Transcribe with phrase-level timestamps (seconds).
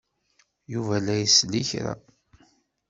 [0.73, 1.93] Yuba la isell i kra.